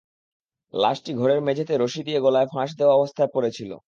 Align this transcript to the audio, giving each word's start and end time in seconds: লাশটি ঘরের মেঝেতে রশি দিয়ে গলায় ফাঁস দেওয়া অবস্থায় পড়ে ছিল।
লাশটি 0.73 1.11
ঘরের 1.13 1.39
মেঝেতে 1.41 1.73
রশি 1.77 2.01
দিয়ে 2.03 2.19
গলায় 2.19 2.47
ফাঁস 2.47 2.69
দেওয়া 2.79 2.93
অবস্থায় 2.95 3.29
পড়ে 3.33 3.49
ছিল। 3.51 3.71